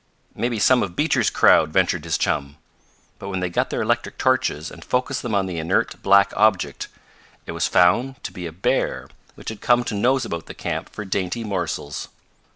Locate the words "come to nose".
9.61-10.25